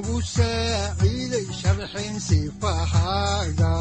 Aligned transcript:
udbanogu 0.00 0.16
saaciiday 0.34 1.46
sharxin 1.60 2.16
sifahaaga 2.26 3.72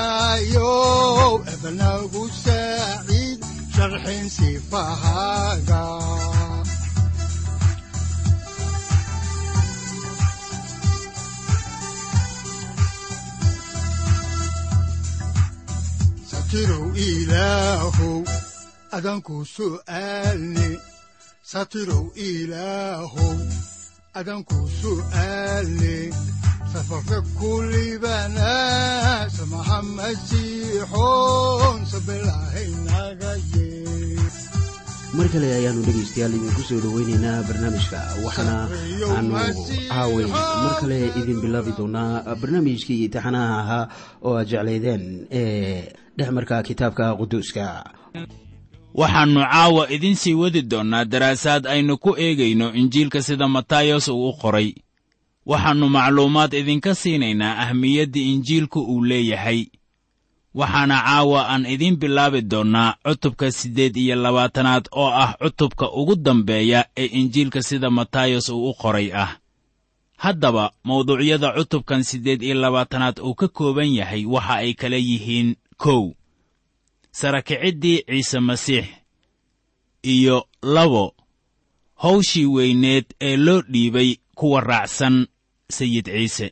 kutubtiisinayow 0.00 1.32
ebanagu 1.52 2.22
saaciid 2.42 3.40
sharxin 3.74 4.24
sifahaaga 4.36 5.82
satirow 16.50 16.90
ilaahow 16.98 18.26
adanku 18.90 19.46
su'aalne 19.46 20.68
satirow 21.46 22.10
ilaahow 22.18 23.38
adanku 24.18 24.58
su'aalne 24.82 26.10
safarka 26.74 27.18
kulibana 27.38 28.50
samaha 29.30 29.78
masiixoon 29.94 31.78
sabilahaynaga 31.92 33.32
yee 33.54 34.18
mar 35.14 35.26
kale 35.30 35.46
ayaanu 35.54 35.86
dhegaystayaal 35.86 36.34
idinku 36.38 36.62
soo 36.68 36.78
dhoweynaynaa 36.82 37.46
barnaamijka. 37.46 37.98
Waxaana 38.26 38.56
aanu 39.14 39.38
caaway 39.90 40.26
mar 40.34 40.74
kale 40.82 40.98
idin 41.20 41.38
bilaabi 41.42 41.72
doonaa 41.78 42.26
barnaamijkii 42.42 43.06
taxanaha 43.14 43.54
ahaa 43.62 43.84
oo 44.26 44.34
aad 44.38 44.46
jeclaydeen 44.50 45.02
ee 45.30 45.94
dhexmarka 46.20 46.62
kitaabka 46.62 47.14
quduuska. 47.16 47.66
Waxaannu 48.94 49.40
caawa 49.40 49.90
idiin 49.90 50.14
sii 50.16 50.34
wadi 50.34 50.62
doonnaa 50.62 51.04
daraasaad 51.04 51.66
aynu 51.66 51.98
ku 51.98 52.10
eegayno 52.18 52.72
injiilka 52.74 53.22
sida 53.22 53.48
matayos 53.48 54.08
uu 54.08 54.28
u 54.28 54.32
qoray. 54.40 54.74
Waxaannu 55.46 55.88
macluumaad 55.88 56.52
idinka 56.54 56.94
siinaynaa 56.94 57.56
ahmiyadda 57.64 58.20
injiilku 58.20 58.80
uu 58.80 59.04
leeyahay. 59.04 59.66
Waxaana 60.54 60.96
caawa 61.06 61.40
aan 61.48 61.66
idiin 61.66 61.96
bilaabi 61.96 62.40
doonnaa 62.42 62.94
cutubka 63.06 63.50
siddeed 63.52 63.96
iyo 63.96 64.16
labaatanaad 64.16 64.84
oo 64.92 65.08
ah 65.22 65.34
cutubka 65.42 65.90
ugu 65.92 66.16
dambeeya 66.16 66.84
ee 66.96 67.04
injiilka 67.06 67.62
sida 67.62 67.90
matayos 67.90 68.48
uu 68.48 68.70
u 68.70 68.74
qoray 68.74 69.12
ah. 69.14 69.36
Haddaba 70.16 70.72
mawduucyada 70.84 71.52
cutubkan 71.56 72.02
siddeed 72.02 72.42
iyo 72.42 72.54
labaatanaad 72.54 73.18
uu 73.22 73.34
ka 73.34 73.48
kooban 73.48 73.94
yahay 73.94 74.26
waxa 74.26 74.54
ay 74.54 74.74
kala 74.74 74.96
yihiin 74.96 75.56
kow 75.82 76.02
sarakiciddii 77.18 77.98
ciise 78.08 78.38
masiix 78.48 78.86
iyo 80.14 80.36
labo 80.62 81.14
hawshii 82.02 82.46
weyneed 82.46 83.04
ee 83.20 83.36
loo 83.36 83.60
dhiibay 83.72 84.10
kuwa 84.34 84.60
raacsan 84.60 85.26
sayid 85.76 86.06
ciise. 86.06 86.48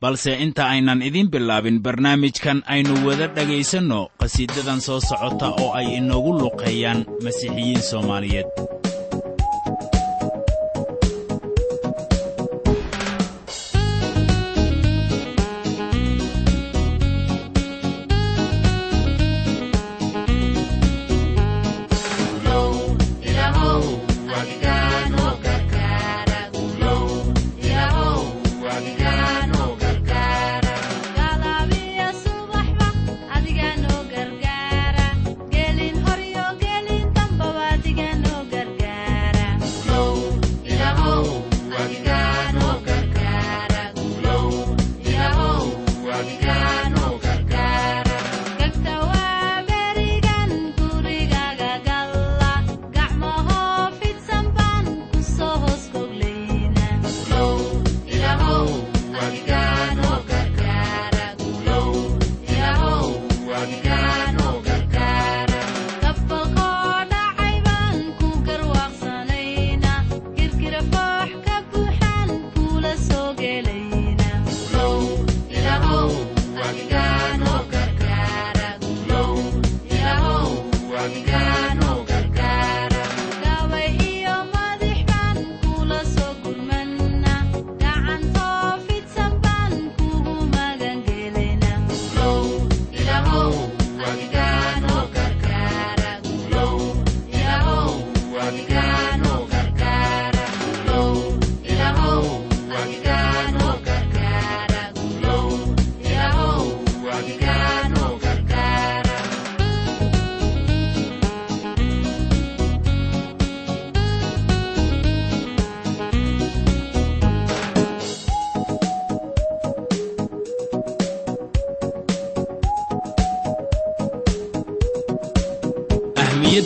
Balse 0.00 0.32
inta 0.44 0.68
aynan 0.68 1.02
idiin 1.02 1.30
bilaabin 1.30 1.78
barnaamijkan 1.82 2.62
aynu 2.66 2.94
wada 3.06 3.26
dhegaysanno 3.36 4.00
qhasiidadan 4.20 4.80
soo 4.86 5.00
socota 5.08 5.48
oo 5.62 5.70
ay 5.78 5.86
inoogu 5.98 6.32
luqeeyaan 6.40 7.00
masiixiyiin 7.24 7.82
soomaaliyeed 7.90 8.46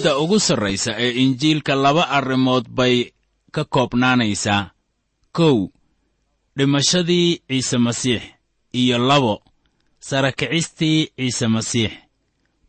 ahmiyadda 0.03 0.19
ugu 0.19 0.39
sarraysa 0.41 0.93
ee 0.99 1.11
injiilka 1.23 1.75
laba 1.75 2.09
arrimood 2.09 2.67
bay 2.69 3.13
ka 3.53 3.65
koobnaanaysaa. 3.65 4.71
Kow 5.33 5.69
dhimashadii 6.57 7.43
ciise 7.49 7.79
masiix 7.79 8.23
iyo 8.73 8.99
labo 8.99 9.43
sara 10.01 10.33
kicistii 10.33 11.09
ciise 11.17 11.47
masiix. 11.49 11.93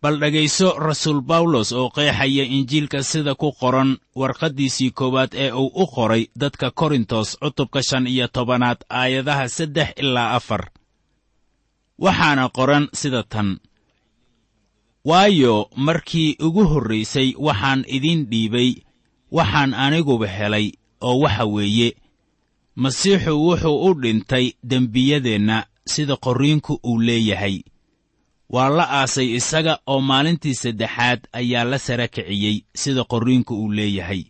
Bal 0.02 0.20
dhegayso 0.20 0.80
rasuul 0.80 1.22
bawlos 1.22 1.72
oo 1.72 1.90
qeexaya 1.90 2.44
injiilka 2.44 3.04
sida 3.04 3.36
ku 3.36 3.52
qoran 3.52 3.98
warqaddiisii 4.16 4.92
koowaad 4.92 5.34
ee 5.34 5.52
uu 5.52 5.72
u 5.76 5.88
qoray 5.88 6.28
dadka 6.36 6.72
korintos 6.72 7.38
cutubka 7.40 7.82
shan 7.84 8.08
iyo 8.08 8.28
tobanaad 8.28 8.78
aayadaha 8.90 9.50
saddex 9.50 9.90
ilaa 9.98 10.36
afar. 10.36 10.70
Waxaana 12.00 12.50
qoran 12.50 12.88
sida 12.94 13.24
tan 13.24 13.60
waayo 15.06 15.70
markii 15.76 16.36
ugu 16.40 16.64
horraysay 16.68 17.34
waxaan 17.38 17.84
idiin 17.88 18.26
dhiibay 18.30 18.76
waxaan 19.32 19.74
aniguba 19.74 20.28
helay 20.28 20.72
oo 21.02 21.20
waxa 21.20 21.46
weeye 21.46 21.96
masiixu 22.76 23.34
wuxuu 23.48 23.84
u 23.88 23.94
dhintay 24.02 24.52
dembiyadeenna 24.64 25.66
sida 25.86 26.16
qorriinku 26.16 26.80
uu 26.84 27.00
leeyahay. 27.02 27.60
Waa 28.50 28.70
la 28.70 28.86
aasay 28.90 29.36
isaga 29.36 29.80
oo 29.88 30.02
maalintii 30.02 30.54
saddexaad 30.56 31.20
ayaa 31.34 31.64
la 31.64 31.80
sara 31.80 32.08
kiciyey 32.08 32.64
sida 32.76 33.04
qorriinku 33.04 33.54
uu 33.56 33.72
leeyahay. 33.72 34.24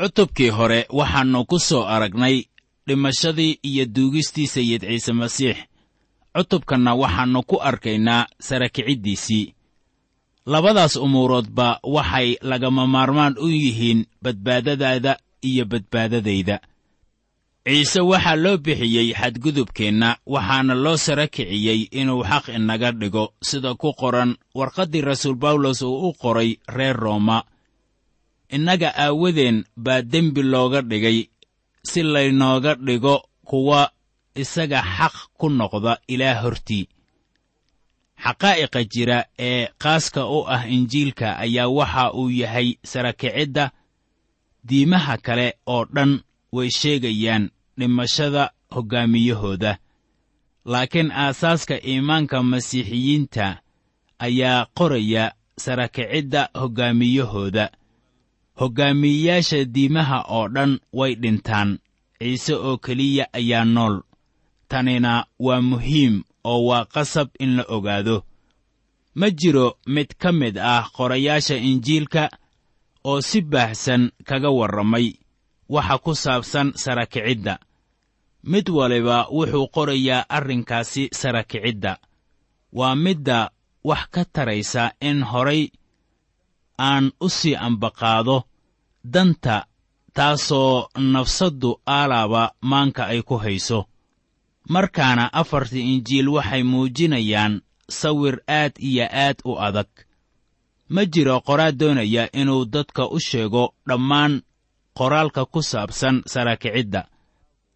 Cutubkii 0.00 0.48
hore 0.50 0.86
waxaannu 0.90 1.44
ku 1.44 1.58
soo 1.58 1.84
aragnay 1.84 2.44
dhimashadii 2.86 3.58
iyo 3.62 3.84
duugistii 3.86 4.46
sayid 4.46 4.82
ciise 4.82 5.12
masiix 5.12 5.56
cutubkanna 6.36 6.92
waxaannu 6.94 7.40
ku 7.50 7.56
arkaynaa 7.62 8.26
sara 8.46 8.68
kiciddiisii 8.68 9.54
labadaas 10.46 10.96
umuuroodba 10.96 11.80
waxay 11.82 12.36
lagama 12.50 12.86
maarmaan 12.86 13.34
u 13.38 13.48
yihiin 13.48 14.06
badbaadadaada 14.22 15.12
iyo 15.42 15.64
badbaadadayda. 15.64 16.56
Ciise 17.68 18.00
waxaa 18.00 18.36
loo 18.36 18.56
bixiyey 18.64 19.08
xadgudubkeenna 19.20 20.16
waxaana 20.26 20.74
loo 20.74 20.96
sara 20.96 21.26
kiciyey 21.34 21.80
inuu 22.00 22.22
xaq 22.30 22.46
inaga 22.56 22.90
dhigo 22.92 23.24
sida 23.48 23.74
ku 23.74 23.92
qoran 24.00 24.30
warqaddii 24.54 25.00
rasuul 25.08 25.34
bawlos 25.42 25.82
uu 25.82 26.08
u 26.08 26.12
qoray 26.22 26.50
reer 26.76 26.96
rooma. 26.96 27.38
Innaga 28.56 28.88
aawadeen 28.96 29.64
baa 29.76 30.02
dembi 30.02 30.42
looga 30.42 30.80
dhigay 30.82 31.28
si 31.90 32.02
laynooga 32.02 32.74
dhigo 32.74 33.16
kuwa 33.44 33.90
isaga 34.34 34.82
xaq 34.96 35.14
ku 35.38 35.48
noqda 35.48 35.98
ilaah 36.08 36.42
hortii. 36.42 36.88
Xaqaa'iqa 38.24 38.80
jira 38.92 39.18
ee 39.38 39.68
qaaska 39.82 40.22
u 40.26 40.38
ah 40.54 40.64
injiilka 40.66 41.28
ayaa 41.38 41.68
waxa 41.68 42.12
uu 42.14 42.30
yahay 42.30 42.68
sara 42.84 43.12
kicidda 43.12 43.70
diimaha 44.68 45.16
kale 45.26 45.46
oo 45.66 45.84
dhan 45.94 46.12
way 46.52 46.70
sheegayaan 46.70 47.50
dhimashada 47.78 48.50
hoggaamiyahooda 48.74 49.78
laakiin 50.64 51.10
aasaaska 51.12 51.76
iimaanka 51.90 52.42
masiixiyiinta 52.42 53.46
ayaa 54.18 54.66
qoraya 54.78 55.24
sara 55.64 55.88
kicidda 55.88 56.42
hoggaamiyahooda 56.60 57.70
hoggaamiyeyaasha 58.60 59.64
diimaha 59.64 60.18
oo 60.28 60.48
dhan 60.48 60.80
way 60.92 61.14
dhintaan 61.22 61.78
ciise 62.18 62.54
oo 62.54 62.76
keliya 62.78 63.24
ayaa 63.32 63.64
nool 63.64 63.96
tanina 64.70 65.26
waa 65.46 65.60
muhiim 65.70 66.14
oo 66.44 66.60
waa 66.68 66.84
qasab 66.94 67.28
in 67.44 67.56
la 67.56 67.64
ogaado. 67.76 68.16
Ma 69.18 69.30
jiro 69.30 69.66
mid 69.86 70.14
ka 70.22 70.30
mid 70.32 70.56
ah 70.58 70.84
qorayaasha 70.96 71.56
injiilka 71.56 72.24
oo 73.04 73.20
si 73.28 73.40
baahsan 73.52 74.02
kaga 74.28 74.50
warramay 74.58 75.06
waxa 75.68 75.96
ku 76.04 76.12
saabsan 76.14 76.68
sara 76.82 77.06
kicidda 77.12 77.54
mid 78.52 78.66
waliba 78.78 79.26
wuxuu 79.36 79.66
qorayaa 79.74 80.26
arrinkaasi 80.36 81.02
sara 81.20 81.42
kicidda 81.50 81.92
waa 82.78 82.94
midda 83.04 83.50
wax 83.88 84.02
ka 84.14 84.22
taraysa 84.34 84.92
in 85.08 85.18
horay 85.30 85.62
aan 86.78 87.04
u 87.20 87.28
sii 87.28 87.54
ambaqaado 87.66 88.36
danta 89.04 89.56
taasoo 90.16 90.88
nafsaddu 91.12 91.70
aalaaba 91.96 92.42
maanka 92.70 93.02
ay 93.12 93.22
ku 93.28 93.36
hayso 93.44 93.80
markaana 94.68 95.32
afartii 95.32 95.94
injiil 95.94 96.28
waxay 96.28 96.62
muujinayaan 96.62 97.60
sawir 97.90 98.36
aad 98.48 98.72
iyo 98.78 99.04
aad 99.12 99.36
u 99.44 99.52
adag. 99.66 99.88
Ma 100.88 101.04
jiro 101.12 101.40
qoraal 101.40 101.72
doonaya 101.80 102.28
inuu 102.32 102.64
dadka 102.64 103.08
u 103.08 103.18
sheego 103.20 103.74
dhammaan 103.88 104.42
qoraalka 104.98 105.44
ku 105.52 105.62
saabsan 105.62 106.22
sara 106.26 106.56
kicidda 106.56 107.02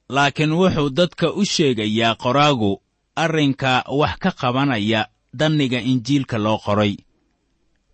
laakiin 0.08 0.52
wuxuu 0.52 0.90
dadka 0.90 1.26
u 1.32 1.44
sheegayaa 1.44 2.14
qoraagu 2.22 2.72
arrinka 3.16 3.84
wax 4.00 4.14
ka 4.22 4.30
qabanaya 4.40 5.00
danniga 5.38 5.80
injiilka 5.80 6.38
loo 6.38 6.58
qoray. 6.58 6.96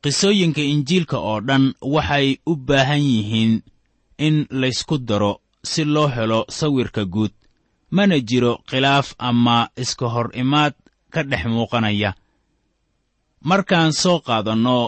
Qisooyinka 0.03 0.61
injiilka 0.63 1.19
oo 1.19 1.41
dhan 1.41 1.65
waxay 1.95 2.29
u 2.47 2.57
baahan 2.57 3.03
yihiin 3.13 3.63
in 4.19 4.47
laysku 4.51 4.99
daro 4.99 5.41
si 5.65 5.85
loo 5.85 6.09
helo 6.09 6.45
sawirka 6.49 7.05
guud 7.05 7.33
mana 7.91 8.17
jiro 8.29 8.53
khilaaf 8.69 9.15
ama 9.19 9.69
iska 9.77 10.07
hor 10.15 10.29
imaad 10.43 10.75
ka 11.13 11.23
dhex 11.23 11.45
muuqanaya. 11.55 12.11
Markaan 13.49 13.93
soo 13.93 14.19
qaadanno 14.27 14.79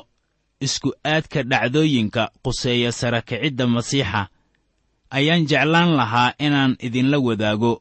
isku 0.61 0.93
aadka 1.05 1.43
dhacdooyinka 1.51 2.23
quseeya 2.45 2.93
sara 2.93 3.21
kicidda 3.29 3.67
masiixa 3.67 4.29
ayaan 5.11 5.47
jeclaan 5.51 5.91
lahaa 5.99 6.35
inaan 6.47 6.77
idinla 6.87 7.19
wadaago 7.27 7.73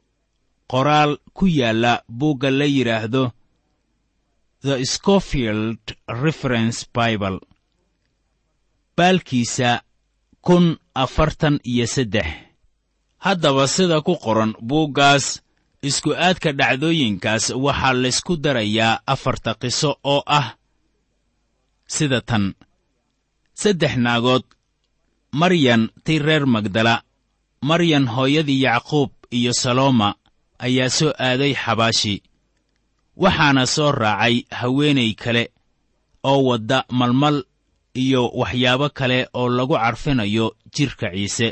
qoraal 0.70 1.12
ku 1.36 1.44
yaalla 1.46 1.92
buugga 2.18 2.50
la 2.50 2.64
yidhaahdo 2.76 3.22
the 4.62 4.84
scofield 4.84 5.78
reference 6.24 6.86
bible 6.94 7.38
baalkiisa 8.96 9.82
kun 10.46 10.76
afartan 10.94 11.60
iyo 11.64 11.86
saddex 11.86 12.26
haddaba 13.24 13.64
sida 13.74 13.98
ku 14.06 14.14
qoran 14.24 14.52
buuggaas 14.68 15.26
isku 15.88 16.10
aadka 16.26 16.50
dhacdooyinkaas 16.58 17.44
waxaa 17.64 17.94
laysku 18.02 18.32
darayaa 18.44 19.00
afarta 19.12 19.50
qiso 19.62 19.90
oo 20.12 20.22
ah 20.38 20.48
sida 21.94 22.20
tan. 22.28 22.44
Saddex 23.60 23.94
naagood 24.04 24.44
maryan 25.40 25.82
tii 26.04 26.18
reer 26.26 26.44
magdala 26.54 26.94
maryan 27.68 28.06
hooyadii 28.14 28.62
yacquub 28.66 29.10
iyo 29.38 29.52
salooma 29.62 30.08
ayaa 30.66 30.88
soo 30.98 31.12
aaday 31.26 31.52
xabaashi. 31.62 32.14
Waxaana 33.22 33.64
soo 33.74 33.92
raacay 34.02 34.36
haweenay 34.58 35.12
kale 35.22 35.44
oo 36.30 36.40
wadda 36.48 36.78
malmal 36.98 37.38
iyo 38.02 38.22
waxyaabo 38.40 38.86
kale 38.98 39.18
oo 39.40 39.48
lagu 39.56 39.74
carfinayo 39.82 40.46
jidhka 40.74 41.08
ciise 41.14 41.48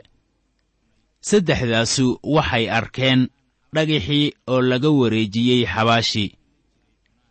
saddexdaasu 1.20 2.20
waxay 2.22 2.70
arkeen 2.70 3.28
dhagixii 3.74 4.32
oo 4.46 4.60
laga 4.60 4.90
wareejiyey 4.90 5.66
xabaashi. 5.66 6.34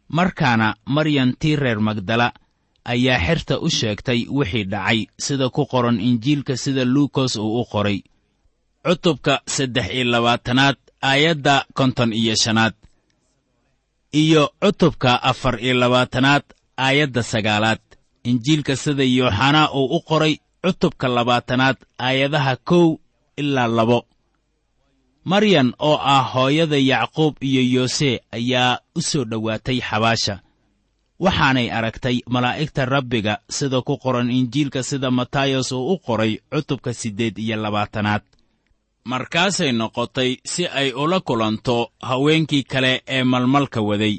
Markaana 0.10 0.76
maryan 0.86 1.34
tii 1.40 1.56
reer 1.56 1.80
magdala 1.80 2.32
ayaa 2.86 3.20
xerta 3.26 3.60
u 3.60 3.70
sheegtay 3.70 4.28
wixii 4.30 4.64
dhacay 4.72 5.00
sida 5.20 5.50
ku 5.50 5.66
qoran 5.66 6.00
injiilka 6.00 6.58
sida 6.58 6.86
luukos 6.86 7.36
uu 7.36 7.62
u 7.62 7.66
qoray. 7.72 8.00
Cutubka 8.86 9.42
saddex 9.48 9.88
iyo 9.94 10.04
labaatanaad 10.12 10.78
aayadda 11.02 11.66
konton 11.74 12.14
iyo 12.14 12.36
shanaad. 12.44 12.74
Iyo 14.14 14.50
cutubka 14.64 15.24
afar 15.24 15.60
iyo 15.64 15.74
labaatanaad 15.74 16.44
aayadda 16.78 17.24
sagaalaad. 17.24 17.82
Injiilka 18.24 18.76
sida 18.76 19.04
yooxanaa 19.04 19.72
uu 19.74 19.96
u 19.98 20.00
qoray 20.10 20.36
cutubka 20.64 21.08
labaatanaad 21.08 21.78
aayadaha 22.00 22.56
kow 22.56 22.98
ilaa 23.38 23.68
labo. 23.68 24.06
Maryan 25.26 25.74
oo 25.80 25.98
ah 26.02 26.24
hooyada 26.34 26.78
yacquub 26.78 27.36
iyo 27.44 27.62
yoose 27.74 28.22
ayaa 28.32 28.80
u 28.96 29.02
soo 29.02 29.24
dhowaatay 29.26 29.80
xabaasha. 29.90 30.36
Waxaanay 31.20 31.68
aragtay 31.72 32.18
malaa'igta 32.30 32.86
rabbiga 32.86 33.34
sida 33.50 33.82
ku 33.82 33.98
qoran 33.98 34.30
injiilka 34.32 34.84
sida 34.84 35.12
matayos 35.12 35.72
uu 35.72 35.94
u 35.94 35.98
qoray 36.06 36.34
cutubka 36.52 36.94
siddeed 36.94 37.38
iyo 37.38 37.56
labaatanaad. 37.58 38.22
Markaasay 39.06 39.72
noqotay 39.72 40.32
si 40.46 40.68
ay 40.68 40.92
ula 40.94 41.20
kulanto 41.20 41.92
haweenkii 42.02 42.64
kale 42.64 43.02
ee 43.08 43.24
malmalka 43.24 43.82
waday. 43.82 44.16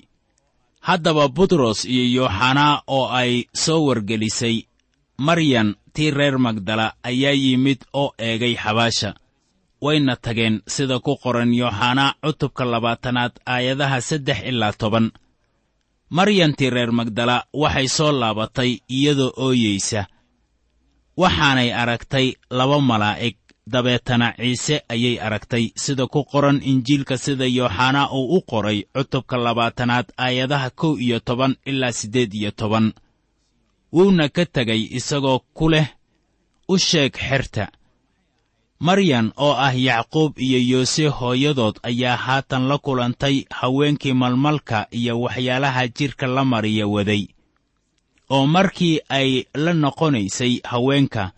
Haddaba 0.81 1.29
butros 1.29 1.85
iyo 1.85 2.05
yooxanaa 2.23 2.83
oo 2.87 3.07
ay 3.21 3.45
soo 3.55 3.85
wargelisay 3.87 4.57
maryan 5.19 5.75
tii 5.99 6.11
reer 6.19 6.39
magdala 6.39 6.87
ayaa 7.11 7.35
yimid 7.45 7.81
oo 7.93 8.11
eegay 8.27 8.55
xabaasha 8.63 9.11
wayna 9.85 10.15
tageen 10.25 10.57
sida 10.75 10.97
ku 11.07 11.13
qoran 11.23 11.51
yooxanaa 11.61 12.15
cutubka 12.23 12.65
labaatanaad 12.73 13.33
aayadaha 13.55 13.99
saddex 14.09 14.39
ilaa 14.51 14.73
toban. 14.81 15.07
Maryantii 16.17 16.71
reer 16.77 16.93
magdala 16.99 17.37
waxay 17.63 17.89
soo 17.97 18.13
laabatay 18.21 18.71
iyadoo 18.97 19.33
ooyeysa 19.47 20.01
waxaanay 21.23 21.71
aragtay 21.83 22.27
laba 22.59 22.79
malaa'ig 22.91 23.37
dabeetana 23.73 24.29
ciise 24.39 24.77
ayay 24.95 25.17
aragtay 25.27 25.65
sida 25.83 26.07
ku 26.07 26.21
qoran 26.33 26.59
injiilka 26.71 27.17
sida 27.25 27.47
yooxanaa 27.59 28.07
uu 28.19 28.37
u 28.37 28.41
qoray 28.51 28.79
cutubka 28.95 29.37
labaatanaad 29.47 30.07
aayadaha 30.25 30.71
kow 30.81 30.93
iyo 31.05 31.19
toban 31.29 31.53
ilaa 31.71 31.93
siddeed 31.99 32.33
iyo 32.41 32.51
toban 32.61 32.87
wuuna 33.93 34.29
ka 34.29 34.45
tegay 34.55 34.83
isagoo 34.99 35.39
ku 35.57 35.69
leh 35.73 35.89
u 36.69 36.79
sheeg 36.79 37.13
xerta. 37.17 37.65
Maryan 38.87 39.33
oo 39.37 39.55
ah 39.67 39.75
yacquub 39.75 40.39
iyo 40.39 40.59
yoose 40.71 41.09
hooyadood 41.09 41.77
ayaa 41.83 42.17
haatan 42.17 42.69
la 42.71 42.79
kulantay 42.79 43.37
haweenkii 43.51 44.13
malmalka 44.23 44.87
iyo 44.99 45.21
waxyaalaha 45.21 45.83
jidhka 45.97 46.27
la 46.27 46.45
mariya 46.45 46.87
waday. 46.87 47.25
Oo 48.31 48.47
markii 48.47 49.01
ay 49.09 49.45
la 49.55 49.73
noqonaysay 49.75 50.61
haweenka 50.71 51.33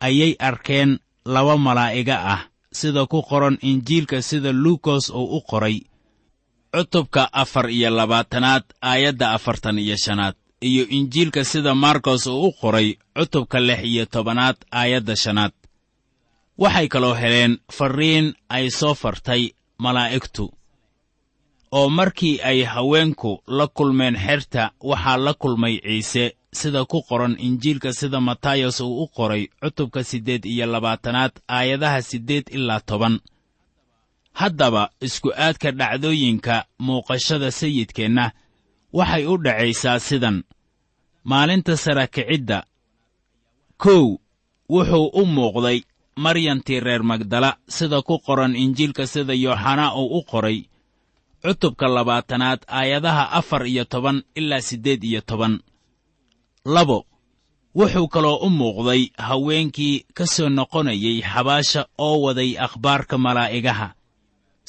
ayay 0.00 0.32
arkeen 0.38 0.98
laba 1.24 1.56
malaa'iga 1.56 2.16
ah 2.34 2.40
sida 2.72 3.06
ku 3.06 3.22
qoran 3.22 3.56
injiilka 3.62 4.22
sida 4.22 4.52
luukos 4.52 5.08
uu 5.10 5.36
u 5.36 5.40
qoray. 5.40 5.80
Cutubka 6.74 7.22
afar 7.32 7.70
iyo 7.70 7.90
labaatanaad 7.90 8.64
aayadda 8.82 9.32
afartan 9.32 9.78
iyo 9.78 9.96
shanaad 9.96 10.36
iyo 10.60 10.86
injiilka 10.88 11.44
sida 11.44 11.74
markos 11.74 12.26
uu 12.26 12.46
u 12.48 12.52
qoray 12.52 12.96
cutubka 13.16 13.60
lix 13.60 13.80
iyo 13.84 14.06
tobanaad 14.06 14.56
aayadda 14.72 15.16
shanaad. 15.16 15.52
Waxay 16.58 16.88
kaloo 16.88 17.14
heleen 17.14 17.58
farriin 17.72 18.34
ay 18.48 18.70
soo 18.70 18.94
fartay 18.94 19.50
malaa'igtu 19.78 20.52
oo 21.72 21.88
markii 21.88 22.40
ay 22.40 22.62
haweenku 22.64 23.42
la 23.46 23.66
kulmeen 23.66 24.16
xerta 24.16 24.70
waxaa 24.80 25.16
la 25.16 25.34
kulmay 25.34 25.80
ciise 25.84 26.36
sida 26.52 26.84
ku 26.84 27.02
qoran 27.02 27.36
injiilka 27.38 27.92
sida 27.92 28.20
matayos 28.20 28.80
uu 28.80 29.02
u 29.02 29.06
qoray 29.16 29.46
cutubka 29.62 30.04
siddeed 30.04 30.44
iyo 30.44 30.66
labaatanaad 30.66 31.32
aayadaha 31.48 32.02
siddeed 32.02 32.44
ilaa 32.56 32.80
toban. 32.80 33.20
Haddaba 34.32 34.90
isku 35.00 35.32
aadka 35.36 35.70
dhacdooyinka 35.72 36.64
muuqashada 36.78 37.50
sayidkeenna 37.50 38.30
waxay 38.92 39.26
u 39.26 39.36
dhacaysaa 39.44 39.98
sidan. 39.98 40.44
Maalinta 41.24 41.76
sarakicidda 41.76 42.62
kow 43.76 44.16
wuxuu 44.70 45.10
u 45.12 45.26
muuqday 45.26 45.78
maryantii 46.16 46.80
reer 46.80 47.02
magdala 47.02 47.56
sida 47.68 48.02
ku 48.02 48.18
qoran 48.18 48.56
injiilka 48.56 49.06
sida 49.06 49.34
yooxanaa 49.34 49.94
uu 49.94 50.18
u 50.18 50.22
qoray. 50.30 50.58
Cutubka 51.42 51.86
labaatanaad 51.88 52.60
aayadaha 52.68 53.24
afar 53.38 53.66
iyo 53.66 53.84
toban 53.84 54.22
ilaa 54.34 54.60
siddeed 54.60 55.02
iyo 55.04 55.20
toban. 55.20 55.60
Labo 56.64 57.06
wuxuu 57.74 58.08
kaloo 58.08 58.36
u 58.46 58.50
muuqday 58.50 59.02
haweenkii 59.18 60.04
ka 60.16 60.26
soo 60.26 60.48
noqonayay 60.48 61.20
xabaasha 61.22 61.86
oo 61.98 62.16
waday 62.24 62.50
akhbaarka 62.58 63.18
malaa'igaha 63.18 63.88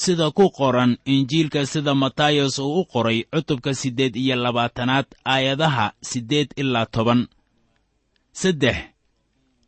sida 0.02 0.26
ku 0.36 0.44
qoran 0.58 0.92
injiilka 1.14 1.60
sida 1.72 1.92
matayos 2.02 2.56
uu 2.58 2.80
u 2.80 2.84
qoray 2.92 3.18
cutubka 3.32 3.70
siddeed 3.80 4.14
iyo 4.22 4.36
labaatanaad 4.44 5.06
aayadaha 5.32 5.86
siddeed 6.10 6.48
ilaa 6.62 6.86
toban. 6.94 7.20
Saddex 8.40 8.76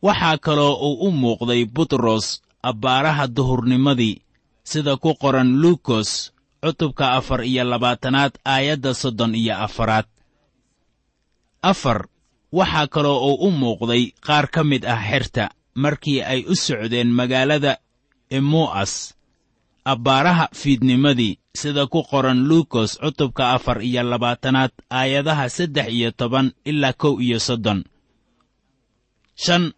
waxaa 0.07 0.37
kaloo 0.45 0.75
uu 0.89 0.97
u 1.07 1.11
muuqday 1.21 1.63
butros 1.75 2.27
abbaaraha 2.69 3.25
duhurnimadii 3.37 4.17
sida 4.71 4.93
ku 5.03 5.11
qoran 5.23 5.51
luukos 5.63 6.11
cutubka 6.63 7.07
afar 7.19 7.41
iyo 7.51 7.65
labaatanaad 7.73 8.33
aayadda 8.55 8.91
soddon 9.01 9.33
iyo 9.43 9.55
afaraad. 9.67 10.07
Afar 11.71 11.99
waxaa 12.59 12.87
kaloo 12.95 13.19
uu 13.29 13.37
u 13.47 13.51
muuqday 13.61 14.05
qaar 14.27 14.47
ka 14.55 14.61
mid 14.71 14.83
ah 14.95 15.03
xerta 15.11 15.45
markii 15.83 16.19
ay 16.33 16.41
u 16.49 16.55
socdeen 16.67 17.11
magaalada 17.19 17.73
emu'as 18.39 18.93
abbaaraha 19.85 20.49
fiidnimadii 20.55 21.39
sida 21.55 21.87
ku 21.87 22.03
qoran 22.03 22.41
luukos 22.49 22.99
cutubka 23.03 23.53
afar 23.57 23.83
iyo 23.83 24.03
labaatanaad 24.03 24.71
aayadaha 24.91 25.49
saddex 25.49 25.89
iyo 25.89 26.11
toban 26.11 26.53
ilaa 26.65 26.93
kow 26.93 27.21
iyo 27.21 27.39
soddon. 27.41 27.85
Shan 29.35 29.73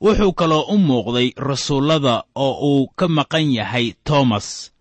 wuxuu 0.00 0.32
kaloo 0.32 0.64
u 0.74 0.78
muuqday 0.78 1.28
rasuullada 1.36 2.24
oo 2.34 2.54
uu 2.70 2.86
ka 2.98 3.08
maqan 3.08 3.46
yahay 3.58 3.86
toomas 4.06 4.72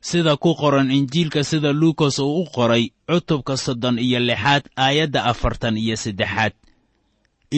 sida 0.00 0.36
ku 0.36 0.54
qoran 0.60 0.90
injiilka 0.90 1.44
sida 1.44 1.72
luukos 1.72 2.18
uu 2.18 2.42
u 2.42 2.44
qoray 2.54 2.84
cutubka 3.08 3.56
soddon 3.56 3.98
iyo 3.98 4.20
lixaad 4.20 4.64
aayadda 4.76 5.24
afartan 5.24 5.76
iyo 5.76 5.96
saddexaad 5.96 6.52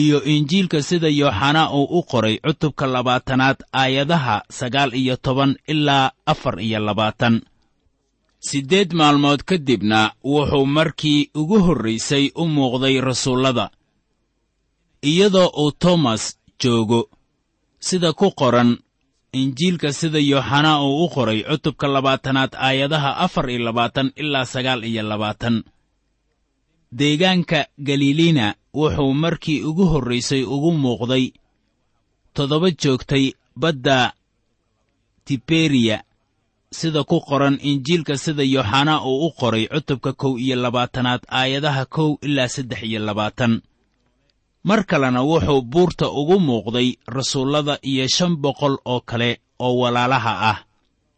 iyo 0.01 0.17
injiilka 0.33 0.79
sida 0.87 1.09
yooxanaa 1.19 1.67
uu 1.79 1.87
u 1.99 2.03
qoray 2.11 2.35
cutubka 2.45 2.85
labaatanaad 2.95 3.57
aayadaha 3.81 4.35
sagaal 4.59 4.91
iyo 5.01 5.15
toban 5.25 5.51
ilaa 5.73 6.11
afar 6.31 6.55
iyo 6.67 6.79
labaatan. 6.87 7.35
Siddeed 8.47 8.89
maalmood 8.99 9.41
ka 9.49 9.55
dibna 9.67 10.01
wuxuu 10.31 10.65
markii 10.77 11.29
ugu 11.39 11.57
horraysay 11.65 12.25
u 12.35 12.43
muuqday 12.55 12.95
rasuullada 13.07 13.65
iyadoo 15.11 15.49
uu 15.63 15.71
toomas 15.81 16.23
joogo. 16.61 17.01
Sida 17.87 18.13
ku 18.19 18.27
qoran 18.39 18.77
injiilka 19.39 19.89
sida 19.99 20.19
yooxanaa 20.31 20.77
uu 20.87 21.03
u 21.05 21.09
qoray 21.15 21.39
cutubka 21.49 21.87
labaatanaad 21.95 22.51
aayadaha 22.67 23.11
afar 23.25 23.45
iyo 23.49 23.61
labaatan 23.67 24.07
ilaa 24.21 24.45
sagaal 24.53 24.81
iyo 24.91 25.03
labaatan. 25.11 25.55
Deegaanka 26.99 27.59
galiliina 27.87 28.55
wuxuu 28.79 29.13
markii 29.23 29.59
ugu 29.69 29.85
horraysay 29.91 30.43
ugu 30.55 30.71
muuqday 30.83 31.25
toddoba 32.35 32.69
joogtay 32.81 33.25
badda 33.61 33.97
tiberiya 35.25 35.97
sida 36.79 37.01
ku 37.09 37.17
qoran 37.29 37.55
injiilka 37.69 38.15
sida 38.23 38.43
yooxanaa 38.55 38.99
uu 39.11 39.19
u 39.27 39.31
qoray 39.39 39.65
cutubka 39.73 40.11
kow 40.21 40.33
iyo 40.43 40.55
labaatanaad 40.63 41.21
aayadaha 41.39 41.83
kow 41.95 42.09
ilaa 42.27 42.47
saddex 42.55 42.81
iyo 42.89 42.99
labaatan. 43.07 43.53
Mar 44.67 44.81
kalena 44.89 45.21
wuxuu 45.29 45.61
buurta 45.71 46.05
ugu 46.19 46.37
muuqday 46.47 46.89
rasuullada 47.15 47.75
iyo 47.91 48.05
shan 48.15 48.33
boqol 48.43 48.75
oo 48.85 49.01
kale 49.09 49.29
oo 49.65 49.73
walaalaha 49.81 50.33
ah 50.51 50.57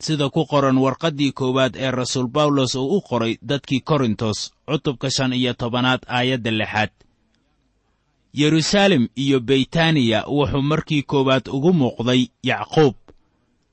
sida 0.06 0.30
ku 0.30 0.42
qoran 0.52 0.78
warqaddii 0.86 1.32
koowaad 1.40 1.74
ee 1.76 1.92
rasuul 1.92 2.28
bawlos 2.36 2.76
uu 2.76 2.88
u 2.98 3.02
qoray 3.10 3.34
dadkii 3.50 3.82
korintos 3.90 4.40
cutubka 4.68 5.08
shan 5.16 5.34
iyo 5.34 5.54
tobanaad 5.62 6.02
aayadda 6.18 6.52
lixaad 6.60 6.92
yeruusaalem 8.34 9.08
iyo 9.16 9.40
beytaniya 9.40 10.24
wuxuu 10.28 10.62
markii 10.62 11.04
koowaad 11.04 11.48
ugu 11.48 11.74
muuqday 11.74 12.28
yacquub. 12.44 12.96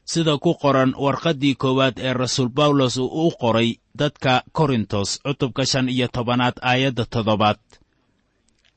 Sida 0.05 0.39
ku 0.39 0.55
qoran 0.55 0.95
warqaddii 0.99 1.55
koowaad 1.55 1.99
ee 1.99 2.13
rasuul 2.13 2.49
bawlos 2.49 2.97
uu 2.97 3.27
u 3.27 3.31
qoray 3.41 3.75
dadka 3.99 4.43
korintos 4.53 5.21
cutubka 5.23 5.67
shan 5.67 5.89
iyo 5.89 6.09
tobanaad 6.09 6.57
aayadda 6.63 7.05
toddobaad. 7.05 7.59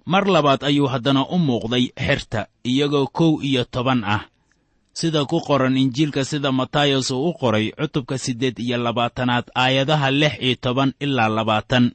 Mar 0.06 0.26
labaad 0.28 0.64
ayuu 0.64 0.88
haddana 0.88 1.26
u 1.30 1.38
muuqday 1.38 1.86
xerta 2.06 2.48
iyagoo 2.64 3.08
kow 3.08 3.40
iyo 3.44 3.66
toban 3.66 4.04
ah. 4.04 4.26
Sida 4.94 5.26
ku 5.26 5.40
qoran 5.40 5.78
injiilka 5.78 6.26
sida 6.26 6.52
matayos 6.52 7.12
uu 7.12 7.30
u 7.30 7.34
qoray 7.34 7.72
cutubka 7.72 8.18
siddeed 8.18 8.60
iyo 8.60 8.78
labaatanaad 8.78 9.46
aayadaha 9.56 10.12
lix 10.12 10.34
iyo 10.42 10.56
toban 10.62 10.94
ilaa 11.00 11.30
labaatan. 11.30 11.92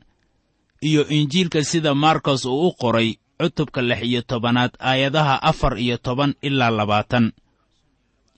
Iyo 0.82 1.08
injiilka 1.08 1.64
sida 1.64 1.94
markos 1.94 2.44
uu 2.44 2.68
u 2.68 2.72
qoray 2.72 3.14
cutubka 3.44 3.80
lix 3.84 4.00
iyo 4.02 4.20
tobanaad 4.24 4.72
aayadaha 4.80 5.36
afar 5.50 5.76
iyo 5.84 5.96
toban 6.00 6.32
ilaa 6.42 6.70
labaatan. 6.72 7.32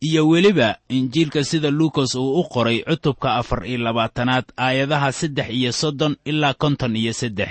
Iyo 0.00 0.28
weliba 0.28 0.76
injiilka 0.88 1.44
sida 1.44 1.70
luukos 1.70 2.14
uu 2.14 2.40
u 2.40 2.44
qoray 2.52 2.82
cutubka 2.88 3.28
afar 3.40 3.66
iyo 3.66 3.78
labaatanaad 3.86 4.44
aayadaha 4.58 5.12
saddex 5.12 5.48
iyo 5.50 5.70
soddon 5.72 6.16
ilaa 6.24 6.54
konton 6.54 6.96
iyo 6.96 7.12
saddex. 7.12 7.50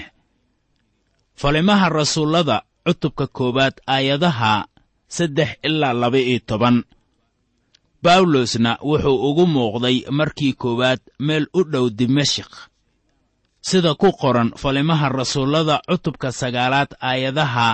Falimaha 1.35 1.89
rasuullada 1.89 2.61
cutubka 2.85 3.27
koowaad 3.27 3.75
aayadaha 3.87 4.67
saddex 5.07 5.49
ilaa 5.63 5.93
laba-iyo 5.93 6.39
toban. 6.49 6.83
Bawlosna 8.03 8.77
wuxuu 8.89 9.17
ugu 9.29 9.45
muuqday 9.47 9.97
markii 10.11 10.53
koowaad 10.53 10.99
meel 11.19 11.47
u 11.53 11.63
dhow 11.71 11.89
dimashik 11.89 12.51
sida 13.69 13.91
ku 14.01 14.09
qoran 14.21 14.49
falimaha 14.61 15.07
rasuullada 15.09 15.75
cutubka 15.89 16.29
sagaalaad 16.41 16.91
aayadaha 17.09 17.67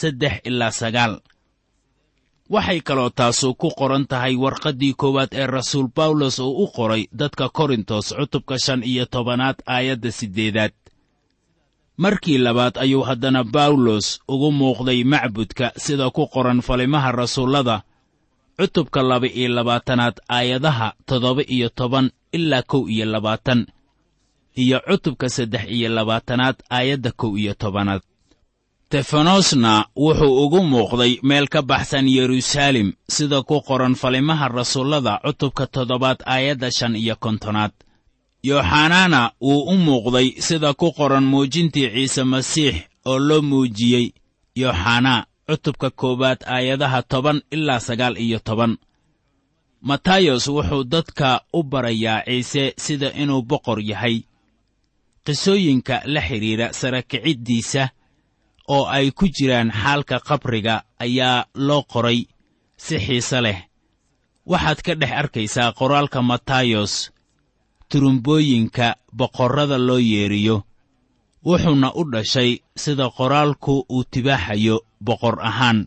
saddex 0.00 0.34
ilaa 0.48 0.70
sagaal. 0.80 1.14
Waxay 2.54 2.80
kaloo 2.88 3.10
taasu 3.18 3.48
ku 3.60 3.68
qoran 3.78 4.04
tahay 4.10 4.34
warqaddii 4.44 4.94
koowaad 5.00 5.32
ee 5.40 5.46
rasuul 5.56 5.88
bawlos 5.96 6.36
uu 6.38 6.64
u 6.64 6.66
qoray 6.76 7.02
dadka 7.20 7.48
korintos 7.58 8.06
cutubka 8.18 8.56
shan 8.64 8.80
iyo 8.90 9.04
tobanaad 9.14 9.58
aayadda 9.74 10.10
siddeedaad. 10.18 10.72
Markii 11.96 12.38
labaad 12.38 12.74
ayuu 12.84 13.02
haddana 13.08 13.44
bawlos 13.44 14.06
ugu 14.32 14.48
muuqday 14.52 15.00
macbudka 15.12 15.66
sida 15.84 16.10
ku 16.10 16.22
qoran 16.34 16.60
falimaha 16.68 17.12
rasuullada 17.12 17.76
cutubka 18.58 19.00
laba-iyo 19.02 19.48
labaatanaad 19.56 20.16
aayadaha 20.28 20.88
toddoba 21.08 21.42
iyo 21.54 21.68
toban 21.78 22.06
ilaa 22.32 22.62
kow 22.70 22.82
iyo 22.94 23.06
labaatan 23.14 23.60
iyo 24.62 24.80
cutubka 24.88 25.28
saddex 25.28 25.64
iyo 25.76 25.88
labaatanaad 25.88 26.56
aayadda 26.70 27.10
kow 27.12 27.36
iyo 27.38 27.54
tobanaad. 27.54 28.02
Stefanosna 28.88 29.72
wuxuu 29.96 30.44
ugu 30.44 30.60
muuqday 30.62 31.18
meel 31.22 31.48
ka 31.48 31.62
baxsan 31.62 32.06
yeruusaalem 32.08 32.92
sida 33.08 33.42
ku 33.42 33.60
qoran 33.60 33.94
falimaha 33.94 34.48
rasuullada 34.48 35.18
cutubka 35.24 35.66
toddobaad 35.66 36.22
aayadda 36.26 36.70
shan 36.70 36.96
iyo 36.96 37.16
kontonaad. 37.16 37.72
Yooxanaana 38.48 39.30
wuu 39.40 39.62
u 39.72 39.74
muuqday 39.86 40.28
sida 40.46 40.74
ku 40.74 40.92
qoran 40.92 41.24
muujintii 41.32 41.90
ciise 41.94 42.24
masiix 42.24 42.74
oo 43.04 43.18
loo 43.18 43.42
muujiyey 43.42 44.06
yooxanaa 44.56 45.26
cutubka 45.48 45.90
koowaad 45.90 46.40
aayadaha 46.46 47.02
toban 47.02 47.42
ilaa 47.50 47.80
sagaal 47.80 48.16
iyo 48.18 48.38
toban. 48.38 48.76
Matayos 49.80 50.46
wuxuu 50.48 50.84
dadka 50.84 51.40
u 51.52 51.62
barayaa 51.62 52.22
ciise 52.24 52.74
sida 52.84 53.08
inuu 53.22 53.42
boqor 53.42 53.80
yahay 53.90 54.16
qisooyinka 55.26 55.96
la 56.04 56.20
xidhiidha 56.28 56.72
sarakiciddiisa 56.72 57.88
oo 58.74 58.84
ay 58.96 59.10
ku 59.10 59.24
jiraan 59.36 59.70
xaalka 59.72 60.16
qabriga 60.28 60.74
ayaa 61.04 61.46
loo 61.54 61.82
qoray 61.92 62.18
si 62.76 62.96
xiise 63.06 63.40
leh. 63.46 63.58
Waxaad 64.50 64.78
ka 64.86 64.92
dhex 65.00 65.12
arkaysaa 65.20 65.72
qoraalka 65.78 66.22
matayos 66.22 67.10
turumbooyinka 67.88 68.96
boqorrada 69.18 69.78
loo 69.78 69.98
yeeriyo 70.12 70.56
wuxuuna 71.46 71.88
u 71.94 72.02
dhashay 72.12 72.50
sida 72.76 73.06
qoraalku 73.10 73.74
uu 73.88 74.04
tibaaxayo 74.12 74.76
boqor 75.06 75.36
ahaan 75.48 75.78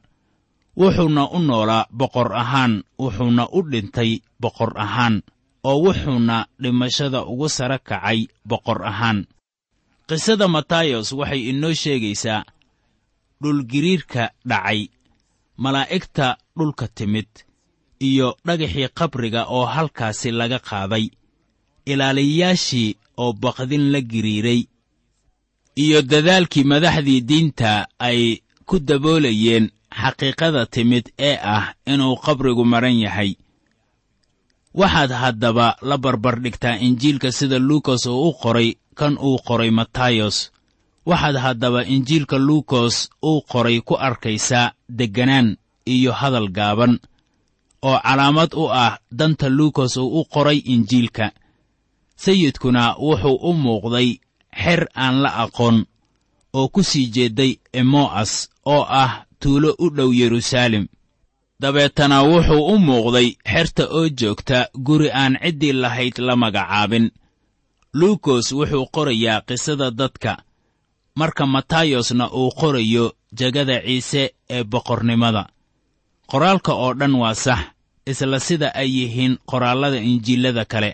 wuxuuna 0.79 1.24
u 1.29 1.39
noolaa 1.39 1.86
boqor 2.00 2.29
ahaan 2.41 2.74
wuxuuna 3.00 3.44
u 3.51 3.60
dhintay 3.72 4.12
boqor 4.41 4.72
ahaan 4.86 5.15
oo 5.63 5.77
wuxuuna 5.85 6.45
dhimashada 6.61 7.25
ugu 7.25 7.49
sara 7.49 7.77
kacay 7.79 8.27
boqor 8.45 8.85
ahaan. 8.85 9.25
Qisada 10.07 10.47
matayos 10.47 11.11
waxay 11.11 11.49
inoo 11.49 11.73
sheegaysaa 11.73 12.43
dhulgiriirka 13.41 14.31
dhacay 14.49 14.87
malaa'igta 15.57 16.37
dhulka 16.57 16.87
timid 16.87 17.27
iyo 17.99 18.37
dhagaxii 18.45 18.87
qabriga 18.97 19.41
oo 19.55 19.65
halkaasi 19.65 20.31
laga 20.31 20.59
qaaday 20.59 21.05
ilaaliyayaashii 21.85 22.95
oo 23.17 23.33
baqdin 23.33 23.91
la 23.91 24.01
giriiray 24.01 24.61
iyo 25.83 26.01
dadaalkii 26.01 26.63
madaxdii 26.63 27.21
diinta 27.29 27.87
ay 27.99 28.21
ku 28.65 28.79
daboolayeen 28.79 29.65
xaqiiqada 30.01 30.65
timid 30.65 31.05
ee 31.19 31.37
ah 31.55 31.73
inuu 31.85 32.15
qabrigu 32.25 32.65
maran 32.65 32.97
yahay 33.05 33.31
waxaad 34.79 35.12
haddaba 35.22 35.67
la 35.89 35.98
barbardhigtaa 35.98 36.75
injiilka 36.88 37.31
sida 37.38 37.57
luukas 37.67 38.05
uu 38.05 38.29
u 38.29 38.34
qoray 38.41 38.69
kan 39.00 39.13
uu 39.27 39.38
qoray 39.48 39.72
matayos 39.79 40.38
waxaad 41.10 41.36
haddaba 41.46 41.81
injiilka 41.96 42.38
luukos 42.48 42.96
uu 43.29 43.41
qoray 43.51 43.77
ku 43.88 43.93
arkaysaa 44.07 44.72
degganaan 44.98 45.48
iyo 45.93 46.12
hadal 46.19 46.48
gaaban 46.57 46.93
oo 47.89 47.98
calaamad 48.05 48.51
u 48.62 48.65
ah 48.86 48.93
danta 49.19 49.48
luukos 49.57 49.93
uu 49.98 50.10
u 50.19 50.25
qoray 50.34 50.57
injiilka. 50.74 51.25
Sayidkuna 52.24 52.84
wuxuu 53.05 53.38
u 53.50 53.53
muuqday 53.63 54.10
xer 54.63 54.81
aan 55.03 55.15
la 55.24 55.29
aqoon 55.43 55.77
oo 56.57 56.67
ku 56.74 56.81
sii 56.89 57.07
jeedday 57.15 57.51
emo'as 57.79 58.31
oo 58.74 58.84
ah 59.03 59.12
tuulo 59.41 59.69
u 59.79 59.89
dhow 59.98 60.10
yeruusaalem 60.19 60.86
dabeetana 61.61 62.17
wuxuu 62.23 62.67
u 62.73 62.79
muuqday 62.87 63.27
xerta 63.51 63.83
oo 63.97 64.09
joogta 64.19 64.59
guri 64.85 65.09
aan 65.11 65.37
ciddii 65.43 65.73
lahayd 65.73 66.17
la 66.27 66.35
magacaabin. 66.35 67.11
Luukos 67.93 68.51
wuxuu 68.51 68.85
qorayaa 68.95 69.41
qisada 69.47 69.91
dadka 69.91 70.31
marka 71.19 71.45
matayosna 71.45 72.25
uu 72.39 72.51
qorayo 72.59 73.05
jegada 73.39 73.81
ciise 73.85 74.23
ee 74.49 74.63
boqornimada. 74.63 75.43
Qoraalka 76.31 76.73
oo 76.73 76.93
dhan 76.93 77.15
waa 77.21 77.33
sax 77.35 77.59
isla 78.05 78.39
sida 78.39 78.67
ay 78.81 78.89
yihiin 78.97 79.37
qoraallada 79.49 79.97
injiilada 80.09 80.65
kale. 80.65 80.91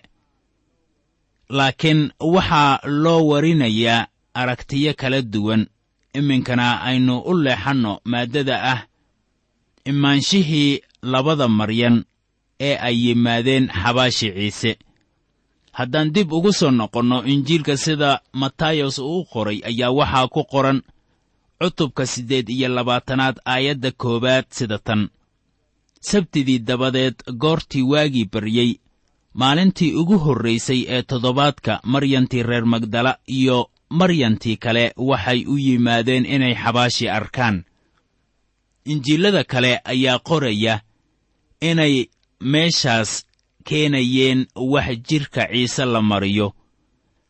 Laakiin 1.49 2.01
waxaa 2.19 2.79
loo 3.03 3.21
warinayaa 3.29 4.07
aragtiyo 4.33 4.93
kala 4.93 5.21
duwan. 5.21 5.67
Iminkana 6.13 6.81
aynu 6.81 7.19
u 7.19 7.33
leexanno 7.43 7.99
maaddada 8.05 8.55
ah 8.73 8.81
imaanshihii 9.85 10.81
labada 11.01 11.47
maryan 11.47 12.05
ee 12.59 12.75
ay 12.77 12.95
yimaadeen 13.07 13.67
xabaashi 13.81 14.31
ciise. 14.31 14.77
Haddaan 15.71 16.11
dib 16.13 16.33
ugu 16.33 16.53
soo 16.53 16.71
noqonno 16.71 17.23
injiilka 17.25 17.77
sida 17.77 18.21
matayos 18.33 18.99
uu 18.99 19.19
u 19.19 19.25
qoray 19.25 19.59
ayaa 19.69 19.91
waxaa 19.91 20.27
ku 20.27 20.43
qoran 20.51 20.81
cutubka 21.61 22.05
siddeed 22.05 22.49
iyo 22.49 22.67
labaatanaad 22.69 23.37
aayadda 23.45 23.91
koowaad 23.91 24.45
sida 24.49 24.77
tan. 24.77 25.09
Sabtidii 26.01 26.59
dabadeed 26.59 27.15
goortii 27.41 27.81
waagii 27.91 28.25
baryey 28.33 28.71
maalintii 29.33 29.95
ugu 29.95 30.17
horraysay 30.19 30.85
ee 30.87 31.01
toddobaadka 31.01 31.79
maryantii 31.83 32.43
reer 32.43 32.65
magdala 32.65 33.17
iyo 33.27 33.69
maryantii 33.89 34.57
kale 34.57 34.93
waxay 34.97 35.45
u 35.47 35.57
yimaadeen 35.57 36.25
inay 36.25 36.55
xabaashi 36.55 37.09
arkaan 37.09 37.63
injiilada 38.85 39.43
kale 39.43 39.79
ayaa 39.83 40.19
qoraya 40.19 40.81
inay 41.61 42.05
meeshaas 42.39 43.25
keenayeen 43.63 44.47
wax 44.55 44.87
jidhka 45.07 45.47
ciise 45.51 45.85
la 45.85 46.01
mariyo. 46.01 46.53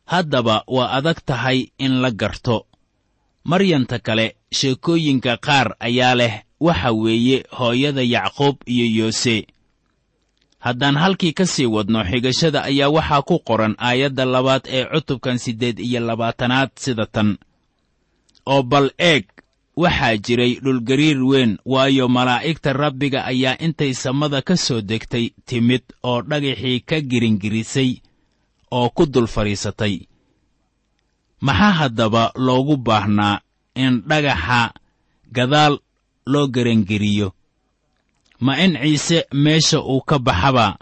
Haddaba 0.06 0.64
waa 0.66 0.90
adag 0.92 1.18
tahay 1.26 1.68
in 1.78 2.00
la 2.02 2.10
garto. 2.10 2.66
Maryanta 3.44 3.98
kale 3.98 4.36
sheekooyinka 4.52 5.36
qaar 5.36 5.76
ayaa 5.80 6.14
leh 6.14 6.34
waxa 6.60 6.92
weeye 6.92 7.44
hooyada 7.58 8.02
yacquub 8.02 8.56
iyo 8.66 8.86
yoose. 9.04 9.46
Haddaan 10.58 10.96
halkii 10.96 11.32
ka 11.32 11.46
sii 11.46 11.66
wadno 11.66 12.04
xigashada 12.04 12.62
ayaa 12.64 12.88
waxaa 12.88 13.22
ku 13.22 13.38
qoran 13.38 13.74
aayadda 13.78 14.24
labaad 14.24 14.64
ee 14.66 14.84
cutubkan 14.84 15.38
siddeed 15.38 15.78
iyo 15.78 16.00
labaatanaad 16.00 16.70
sida 16.76 17.06
tan. 17.06 17.36
Oo 18.46 18.62
bal 18.62 18.90
eeg 18.98 19.24
waxaa 19.76 20.16
jiray 20.16 20.52
dhulgariir 20.62 21.18
weyn 21.30 21.58
waayo 21.66 22.08
malaa'igta 22.08 22.72
rabbiga 22.72 23.24
ayaa 23.26 23.58
intay 23.58 23.92
samada 23.94 24.42
ka 24.42 24.56
soo 24.56 24.80
degtay 24.80 25.34
timid 25.46 25.82
oo 26.02 26.22
dhagaxii 26.22 26.80
ka 26.88 27.00
giringirisay 27.00 27.90
oo 28.70 28.88
ku 28.94 29.06
dul 29.06 29.26
fadhiisatay. 29.26 30.06
Maxaa 31.40 31.72
haddaba 31.78 32.32
loogu 32.46 32.76
baahnaa 32.76 33.42
in 33.74 34.02
dhagaxa 34.08 34.72
gadaal 35.34 35.74
loo 36.26 36.46
garangeriyo? 36.54 37.34
Ma 38.40 38.52
in 38.64 38.78
ciise 38.82 39.26
meesha 39.32 39.78
uu 39.82 40.00
ka 40.08 40.18
baxaba? 40.18 40.78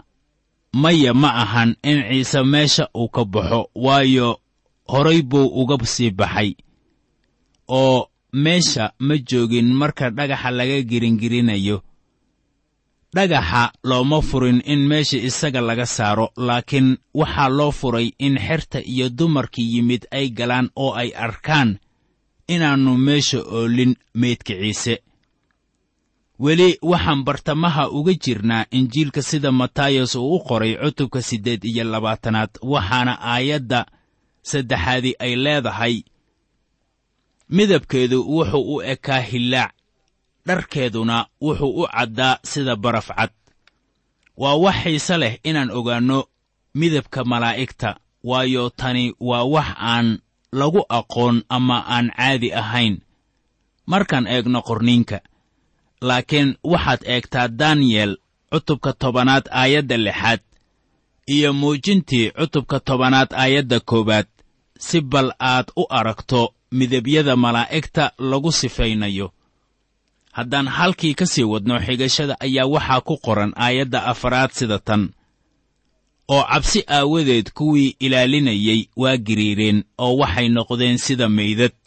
Maya 0.73 1.13
ma 1.13 1.29
ahan 1.43 1.75
in 1.83 1.99
ciise 2.09 2.43
meesha 2.43 2.89
uu 2.93 3.09
ka 3.09 3.25
baxo 3.25 3.69
waayo 3.75 4.39
horay 4.87 5.21
buu 5.21 5.47
uga 5.61 5.77
sii 5.85 6.11
baxay 6.11 6.55
oo 7.67 8.12
meesha 8.33 8.91
ma 8.99 9.15
joogin 9.29 9.73
marka 9.73 10.09
dhagaxa 10.09 10.51
laga 10.51 10.81
giringirinayo 10.89 11.77
dhagaxa 13.15 13.71
looma 13.83 14.21
furin 14.21 14.61
in 14.65 14.87
meesha 14.87 15.17
isaga 15.17 15.61
laga 15.61 15.85
saaro 15.85 16.27
laakiin 16.37 16.97
waxaa 17.13 17.49
loo 17.49 17.71
furay 17.71 18.07
in 18.19 18.37
xerta 18.47 18.79
iyo 18.81 19.09
dumarkii 19.09 19.75
yimid 19.75 20.07
ay 20.11 20.29
galaan 20.29 20.69
oo 20.75 20.93
ay 20.93 21.09
arkaan 21.15 21.77
inaannu 22.47 22.97
meesha 22.97 23.39
oolin 23.57 23.95
meydka 24.13 24.53
ciise 24.61 24.95
weli 26.39 26.77
waxaan 26.81 27.23
bartamaha 27.23 27.89
uga 27.89 28.13
jirnaa 28.13 28.65
injiilka 28.71 29.21
sida 29.21 29.51
matayos 29.51 30.15
uu 30.15 30.35
u 30.35 30.39
qoray 30.47 30.75
cutubka 30.81 31.21
siddeed 31.21 31.63
iyo 31.63 31.83
labaatanaad 31.83 32.49
waxaana 32.61 33.13
aayadda 33.33 33.85
saddexaadii 34.41 35.15
ay 35.19 35.35
leedahay 35.35 35.95
midabkeedu 37.49 38.17
wuxuu 38.35 38.75
u 38.75 38.81
ekaa 38.81 39.19
hillaac 39.19 39.71
dharkeeduna 40.47 41.25
wuxuu 41.41 41.81
u 41.83 41.87
caddaa 41.87 42.37
sida 42.43 42.75
baraf 42.75 43.07
cad. 43.07 43.29
Waa 44.37 44.55
wax 44.55 44.75
xiise 44.83 45.17
leh 45.17 45.39
inaan 45.43 45.71
ogaanno 45.71 46.25
midabka 46.73 47.23
malaa'igta 47.23 47.95
waayo 48.23 48.69
tani 48.69 49.13
waa 49.19 49.43
wax 49.43 49.67
aan 49.77 50.19
lagu 50.51 50.81
aqoon 50.89 51.43
ama 51.49 51.77
aan 51.87 52.11
caadi 52.17 52.53
ahayn. 52.53 52.95
Markaan 53.85 54.27
eegno 54.27 54.61
qorniinka 54.61 55.19
laakiin 56.01 56.57
waxaad 56.63 57.01
eegtaa 57.05 57.47
daniyel 57.47 58.17
cutubka 58.51 58.93
tobanaad 58.93 59.45
aayadda 59.51 59.97
lixaad 59.97 60.39
iyo 61.27 61.53
muujintii 61.53 62.31
cutubka 62.31 62.79
tobanaad 62.79 63.33
aayadda 63.33 63.79
koowaad 63.79 64.27
si 64.79 65.01
bal 65.01 65.31
aad 65.39 65.71
u 65.75 65.83
aragto 65.89 66.53
midabyada 66.71 67.35
malaa'igta 67.35 68.11
lagu 68.19 68.51
sifaynayo. 68.51 69.31
Haddaan 70.31 70.67
halkii 70.67 71.13
ka 71.13 71.25
sii 71.25 71.43
wadno 71.43 71.79
xigashada 71.79 72.35
ayaa 72.39 72.65
waxaa 72.65 73.01
ku 73.01 73.17
qoran 73.17 73.53
aayadda 73.55 74.05
afaraad 74.05 74.51
sida 74.51 74.79
tan 74.79 75.13
oo 76.27 76.43
cabsi 76.43 76.83
aawadeed 76.87 77.51
kuwii 77.53 77.95
ilaalinayay 77.99 78.89
waa 78.97 79.17
giriireen 79.17 79.83
oo 79.97 80.17
waxay 80.17 80.49
noqdeen 80.49 80.97
sida 80.97 81.29
meydad. 81.29 81.77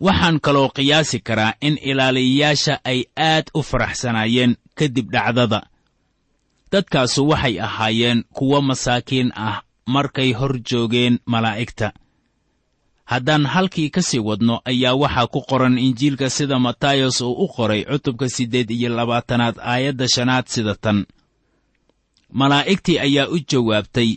Waxaan 0.00 0.40
kaloo 0.40 0.68
qiyaasi 0.68 1.18
karaa 1.20 1.54
in 1.60 1.78
ilaaliyayaasha 1.82 2.74
ay 2.84 3.00
aad 3.16 3.46
u 3.54 3.62
faraxsanaayeen 3.62 4.56
kadib 4.78 5.10
dhacdada. 5.10 5.60
Dadkaasu 6.72 7.28
waxay 7.28 7.60
ahaayeen 7.60 8.24
kuwo 8.36 8.62
masaakiin 8.62 9.32
ah 9.34 9.62
markay 9.86 10.32
hor 10.32 10.58
joogeen 10.70 11.18
malaa'igta. 11.26 11.92
Haddaan 13.04 13.46
halkii 13.46 13.90
ka 13.90 14.02
sii 14.02 14.18
wadno 14.18 14.60
ayaa 14.64 14.94
waxaa 14.94 15.26
ku 15.26 15.40
qoran 15.48 15.78
injiilka 15.78 16.30
sida 16.30 16.58
matayos 16.58 17.20
uu 17.20 17.32
u 17.44 17.48
qoray 17.48 17.84
cutubka 17.84 18.28
siddeed 18.28 18.70
iyo 18.70 18.88
labaatanaad 18.96 19.56
aayadda 19.58 20.08
shanaad 20.08 20.46
sida 20.46 20.74
tan. 20.74 21.06
Malaa'igtii 22.32 22.98
ayaa 22.98 23.28
u 23.28 23.38
jawaabtay 23.50 24.16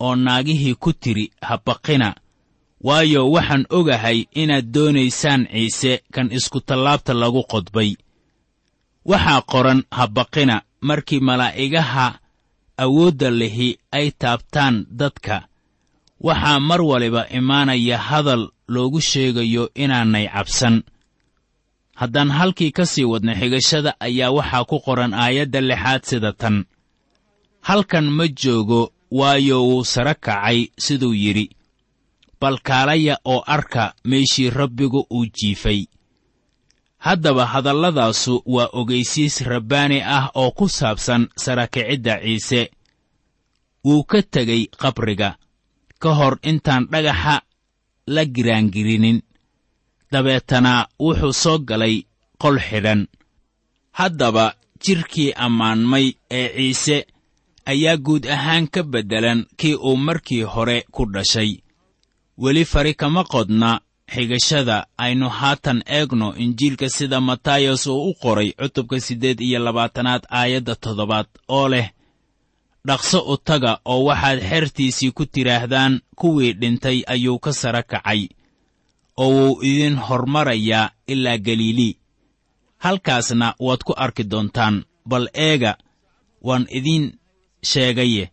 oo 0.00 0.14
naagihii 0.16 0.74
ku 0.74 0.92
tidhi 0.92 1.32
habaqina 1.42 2.14
waayo 2.80 3.30
waxaan 3.30 3.66
ogahay 3.70 4.24
inaad 4.34 4.66
doonaysaan 4.74 5.46
ciise 5.52 6.02
kan 6.14 6.32
iskutallaabta 6.32 7.14
lagu 7.14 7.42
qodbay. 7.52 7.90
Waxaa 9.04 9.42
qoran 9.42 9.84
habaqina 9.90 10.62
markii 10.80 11.20
malaa'igaha 11.20 12.18
awoodda 12.76 13.30
lihi 13.30 13.78
ay 13.92 14.10
taabtaan 14.10 14.86
dadka. 14.90 15.48
Waxaa 16.20 16.60
mar 16.60 16.82
waliba 16.82 17.28
imaanaya 17.28 17.98
hadal 17.98 18.48
loogu 18.68 19.00
sheegayo 19.00 19.70
inaanay 19.74 20.28
cabsan. 20.28 20.82
Haddaan 21.94 22.30
halkii 22.30 22.70
ka 22.72 22.86
sii 22.86 23.04
wadna 23.04 23.34
xigashada 23.34 23.94
ayaa 24.00 24.30
waxaa 24.30 24.64
ku 24.64 24.80
qoran 24.80 25.14
aayadda 25.14 25.60
lixaad 25.60 26.02
sida 26.04 26.32
tan. 26.32 26.64
Halkan 27.60 28.06
ma 28.10 28.28
joogo 28.28 28.92
waayo 29.10 29.62
wuu 29.68 29.84
sare 29.84 30.14
kacay 30.14 30.70
siduu 30.78 31.14
yidhi. 31.14 31.50
Bal 32.40 32.58
kaalaya 32.58 33.18
oo 33.24 33.42
arka 33.46 33.94
meeshii 34.04 34.50
rabbigu 34.50 35.06
uu 35.10 35.26
jiifay 35.26 35.86
haddaba 37.06 37.44
hadalladaasu 37.52 38.34
waa 38.54 38.68
ogaysiis 38.80 39.36
rabbaani 39.52 39.98
ah 40.16 40.30
oo 40.34 40.50
ku 40.58 40.66
saabsan 40.68 41.22
sarakicidda 41.42 42.14
ciise. 42.24 42.70
Wuu 43.84 44.04
ka 44.10 44.22
tegey 44.22 44.62
qabriga. 44.80 45.30
Ka 46.02 46.10
hor 46.18 46.34
intaan 46.50 46.84
dhagaxa 46.92 47.34
la 48.14 48.22
giraangirinin 48.34 49.18
dabeetana 50.12 50.72
wuxuu 51.04 51.32
soo 51.42 51.58
galay 51.68 51.96
qol 52.42 52.56
xidhan. 52.68 53.00
Haddaba 53.98 54.44
jidhkii 54.84 55.32
ammaanmay 55.44 56.06
ee 56.38 56.48
ciise 56.56 56.96
ayaa 57.72 57.96
guud 58.06 58.24
ahaan 58.36 58.66
ka 58.74 58.82
beddelan 58.92 59.40
kii 59.58 59.74
uu 59.88 59.96
markii 60.06 60.42
hore 60.42 60.78
ku 60.94 61.02
dhashay. 61.14 61.50
Weli 62.42 62.64
fari 62.64 62.94
kama 62.94 63.22
qodna 63.32 63.80
xigashada 64.06 64.86
aynu 64.98 65.28
haatan 65.28 65.82
eegno 65.86 66.34
injiilka 66.36 66.88
sida 66.88 67.20
matayos 67.20 67.86
uu 67.86 68.10
u 68.10 68.14
qoray 68.14 68.52
cutubka 68.52 69.00
siddeed 69.00 69.40
iyo 69.40 69.58
labaatanaad 69.58 70.22
aayadda 70.30 70.74
toddobaad 70.74 71.26
oo 71.48 71.68
leh 71.68 71.90
dhaqso 72.86 73.20
u 73.32 73.36
taga 73.36 73.78
oo 73.84 74.04
waxaad 74.04 74.38
xertiisii 74.50 75.10
ku 75.16 75.26
tidhaahdaan 75.26 76.00
kuwii 76.16 76.52
dhintay 76.52 77.02
ayuu 77.06 77.38
ka 77.38 77.52
sara 77.52 77.82
kacay 77.82 78.28
oo 79.16 79.30
wuu 79.36 79.62
idin 79.62 79.96
hormarayaa 79.96 80.90
ilaa 81.06 81.38
galiilii 81.38 81.98
halkaasna 82.78 83.54
waad 83.58 83.80
ku 83.86 83.92
arki 83.96 84.24
doontaan 84.24 84.84
bal 85.06 85.28
eega 85.34 85.76
waan 86.42 86.66
idiin 86.70 87.18
sheegaye. 87.70 88.30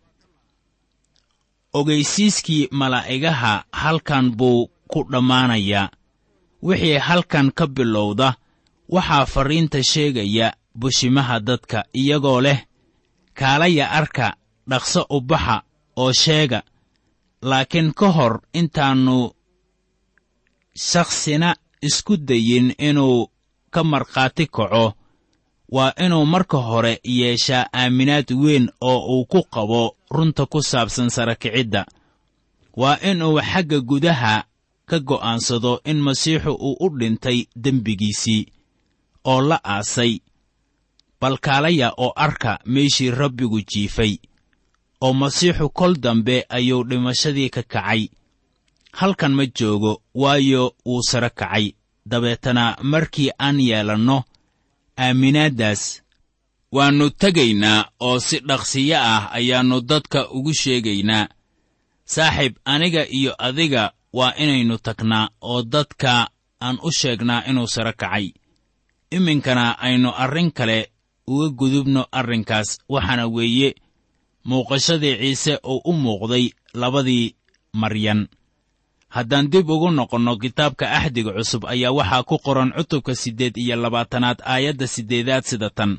Ogaysiiskii 1.72 2.68
malaa'igaha 2.70 3.64
halkan 3.72 4.30
buu 4.36 4.70
ku 4.92 5.00
dhammaanayaa 5.12 5.90
wixii 6.62 6.98
halkan 6.98 7.48
ka 7.58 7.66
bilowda 7.66 8.28
waxaa 8.94 9.26
farriinta 9.32 9.82
sheegaya 9.90 10.46
bushimaha 10.80 11.40
dadka 11.40 11.78
iyagoo 12.00 12.40
leh 12.40 12.60
kaalaya 13.38 13.90
arka 13.90 14.36
dhaqso 14.70 15.06
u 15.10 15.20
baxa 15.20 15.56
oo 15.96 16.12
sheega. 16.12 16.60
Laakiin 17.42 17.92
ka 17.98 18.08
hor 18.16 18.40
intaannu 18.52 19.16
shakhsina 20.76 21.56
isku 21.82 22.16
dayin 22.16 22.74
inuu 22.78 23.30
ka 23.70 23.84
markhaati 23.84 24.46
kaco. 24.46 24.92
Waa 25.72 25.92
inuu 26.04 26.26
marka 26.26 26.58
hore 26.58 27.00
yeeshaa 27.04 27.66
aaminaad 27.72 28.28
weyn 28.42 28.66
oo 28.80 28.98
uu 29.14 29.24
ku 29.26 29.40
qabo 29.54 29.96
runta 30.10 30.46
ku 30.46 30.62
saabsan 30.62 31.10
sarakicidda 31.10 31.86
waa 32.76 32.98
inuu 33.10 33.40
xagga 33.40 33.80
gudaha 33.80 34.44
ka 34.90 34.98
go'aansado 35.08 35.72
in 35.90 35.98
masiixu 36.06 36.52
uu 36.68 36.76
u 36.84 36.88
dhintay 36.98 37.38
dembigiisii 37.64 38.42
oo 39.32 39.40
la 39.48 39.58
aasay 39.74 40.12
balkaalaya 41.20 41.88
oo 42.04 42.12
arka 42.26 42.52
meeshii 42.72 43.10
rabbigu 43.20 43.60
jiifay 43.70 44.12
oo 45.04 45.12
masiixu 45.20 45.66
kol 45.78 45.94
dambe 46.04 46.36
ayuu 46.56 46.84
dhimashadii 46.88 47.50
ka 47.54 47.62
kacay. 47.62 48.02
Halkan 48.98 49.32
ma 49.38 49.44
joogo 49.46 49.92
waayo 50.14 50.74
wuu 50.86 51.02
sare 51.02 51.30
kacay. 51.30 51.66
Dabeetana 52.10 52.76
markii 52.82 53.30
aan 53.38 53.60
yeelanno 53.60 54.24
aaminaaddaas 54.98 55.82
waannu 56.72 57.06
tegaynaa 57.10 57.80
oo 58.00 58.18
si 58.26 58.36
dhaqsiyo 58.48 58.96
ah 59.12 59.32
ayaannu 59.38 59.80
dadka 59.80 60.20
ugu 60.36 60.52
sheegaynaa. 60.54 61.28
Saaxiib 62.04 62.54
aniga 62.64 63.02
iyo 63.18 63.32
adiga 63.38 63.92
waa 64.12 64.32
inaynu 64.42 64.78
tagnaa 64.78 65.28
oo 65.40 65.62
dadka 65.62 66.28
aan 66.60 66.78
u 66.82 66.90
sheegnaa 66.98 67.42
inuu 67.50 67.66
sare 67.66 67.92
kacay. 67.92 68.26
Iminkana 69.10 69.78
aynu 69.78 70.10
arrin 70.24 70.50
kale 70.52 70.90
uga 71.26 71.48
gudubno 71.58 72.02
arrinkaas 72.12 72.78
waxaana 72.88 73.26
weeye 73.26 73.74
muuqashadii 74.48 75.16
ciise 75.20 75.54
uu 75.64 75.80
u 75.84 75.92
muuqday 75.92 76.50
labadii 76.74 77.34
maryan. 77.72 78.28
Haddaan 79.08 79.50
dib 79.52 79.70
ugu 79.70 79.90
noqonno 79.90 80.36
kitaabka 80.42 80.90
axdiga 80.98 81.32
cusub 81.36 81.62
ayaa 81.66 81.92
waxaa 81.98 82.22
ku 82.28 82.36
qoran 82.38 82.70
cutubka 82.76 83.14
siddeed 83.14 83.56
iyo 83.56 83.76
labaatanaad 83.76 84.38
aayadda 84.52 84.86
siddeedaad 84.86 85.44
sida 85.44 85.70
tan. 85.70 85.92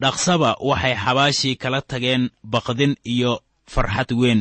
Dhaqsaba 0.00 0.50
waxay 0.60 0.94
xabaashii 1.04 1.56
kala 1.62 1.80
tageen 1.90 2.30
baqdin 2.52 2.94
iyo 3.04 3.32
farxad 3.72 4.10
weyn 4.20 4.40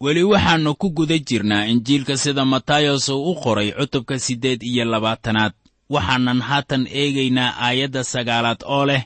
weli 0.00 0.22
waxaannu 0.22 0.74
ku 0.80 0.90
guda 0.90 1.18
jirnaa 1.18 1.66
injiilka 1.72 2.16
sida 2.16 2.44
matayos 2.44 3.08
uu 3.08 3.30
u 3.30 3.34
qoray 3.42 3.72
cutubka 3.72 4.18
siddeed 4.18 4.62
iyo 4.62 4.84
labaatanaad. 4.84 5.52
Waxaanan 5.90 6.40
haatan 6.40 6.86
eegaynaa 7.00 7.54
aayadda 7.66 8.04
sagaalaad 8.04 8.60
oo 8.64 8.86
leh 8.86 9.02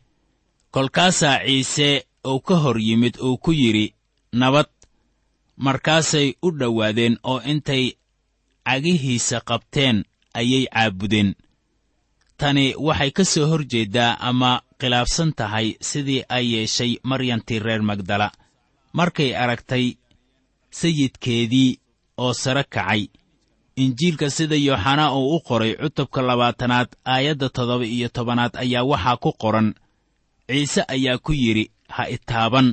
kolkaasaa 0.71 1.39
ciise 1.47 2.05
uu 2.27 2.41
ka 2.41 2.55
hor 2.57 2.79
yimid 2.81 3.17
uu 3.27 3.37
ku 3.39 3.53
yidhi 3.53 3.95
nabad 4.33 4.67
markaasay 5.57 6.35
u 6.43 6.51
dhowaadeen 6.59 7.19
oo 7.23 7.41
intay 7.53 7.85
cagihiisa 8.67 9.41
qabteen 9.41 10.05
ayay 10.35 10.67
caabudeen. 10.75 11.35
Tani 12.39 12.75
waxay 12.79 13.11
ka 13.11 13.25
soo 13.25 13.47
hor 13.47 13.65
jeeddaa 13.73 14.17
ama 14.21 14.63
khilaafsan 14.81 15.33
tahay 15.33 15.75
sidii 15.81 16.23
ay 16.29 16.47
yeeshay 16.55 16.93
maryantii 17.03 17.59
reer 17.59 17.83
magdala. 17.83 18.31
Markay 18.93 19.35
aragtay 19.37 19.97
sayidkeedii 20.79 21.71
oo 22.25 22.33
sare 22.43 22.65
kacay. 22.75 23.03
Injiilka 23.83 24.31
sida 24.37 24.57
yooxanaa 24.67 25.13
uu 25.19 25.37
u 25.37 25.41
qoray 25.49 25.73
cutubka 25.81 26.21
labaatanaad 26.29 26.89
aayadda 27.13 27.49
toddoba 27.55 27.87
iyo 27.97 28.09
tobanaad 28.17 28.53
ayaa 28.63 28.85
waxaa 28.91 29.17
ku 29.23 29.31
qoran. 29.43 29.69
Ciise 30.49 30.83
ayaa 30.95 31.19
ku 31.25 31.33
yidhi 31.43 31.65
ha 31.95 32.03
itaaban 32.15 32.69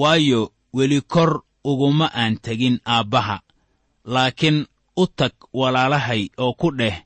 waayo 0.00 0.40
weli 0.76 1.00
kor 1.12 1.30
uguma 1.70 2.06
aan 2.20 2.34
tegin 2.44 2.76
aabbaha. 2.94 3.36
Laakiin 4.14 4.58
u 4.96 5.04
tag 5.18 5.32
walaalahay 5.60 6.22
oo 6.42 6.52
ku 6.60 6.68
dheh. 6.78 6.96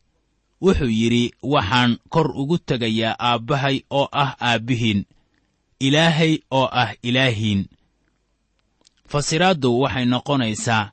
Wuxuu 0.63 0.89
yidhi 1.01 1.25
waxaan 1.53 1.93
kor 2.13 2.29
ugu 2.41 2.57
tegayaa 2.69 3.17
aabbahay 3.29 3.77
oo 3.99 4.09
ah 4.23 4.33
aabbihiin 4.49 5.01
ilaahay 5.87 6.39
oo 6.59 6.69
ah 6.83 6.91
ilaahiin 7.03 7.61
fasiraaddu 9.13 9.71
waxay 9.83 10.05
noqonaysaa 10.13 10.85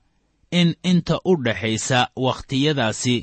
in 0.60 0.69
inta 0.91 1.15
u 1.25 1.34
dhaxaysa 1.45 1.99
wakhtiyadaasi 2.25 3.15